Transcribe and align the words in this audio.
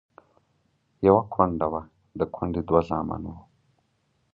يوه 1.07 1.21
کونډه 1.33 1.67
وه، 1.71 1.81
د 2.19 2.21
کونډې 2.35 2.61
دوه 2.67 2.81
زامن 2.89 3.21
وو. 3.29 3.37